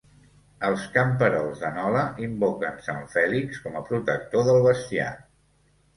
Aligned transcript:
Els 0.67 0.85
camperols 0.95 1.59
de 1.65 1.69
Nola 1.75 2.01
invoquen 2.27 2.81
sant 2.89 3.05
Fèlix 3.17 3.61
com 3.67 3.77
a 3.81 3.85
protector 3.91 4.47
del 4.49 4.63
bestiar. 4.71 5.13